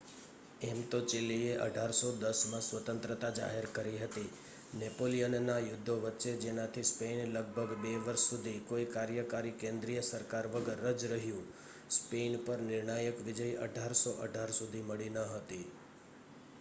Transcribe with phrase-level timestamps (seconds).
[0.67, 4.31] એમતો ચીલીએ 1810માં સ્વતંત્રતા જાહેર કરી હતી
[4.79, 11.13] નેપોલિયનના યુધ્ધો વચ્ચે જેનાથી સ્પેઇન લગભગ બે વર્ષ સુધી કોઈ કાર્યકારી કેન્દ્રીય સરકાર વગર જ
[11.13, 11.45] રહ્યું
[11.91, 15.65] સ્પેઇન પર નિર્ણાયક વિજય 1818 સુધી મળી ન હતી